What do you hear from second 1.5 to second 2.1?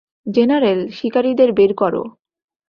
বের করো।